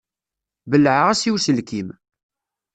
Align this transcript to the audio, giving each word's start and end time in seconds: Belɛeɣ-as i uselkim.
Belɛeɣ-as 0.69 1.21
i 1.23 1.29
uselkim. 1.35 1.89